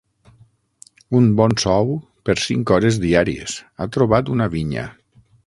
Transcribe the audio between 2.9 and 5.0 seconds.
diàries: ha trobat una vinya!